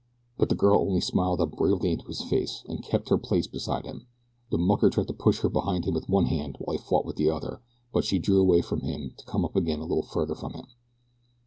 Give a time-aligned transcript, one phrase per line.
[0.35, 3.85] But the girl only smiled up bravely into his face and kept her place beside
[3.85, 4.07] him.
[4.49, 7.17] The mucker tried to push her behind him with one hand while he fought with
[7.17, 7.61] the other,
[7.93, 10.65] but she drew away from him to come up again a little farther from him.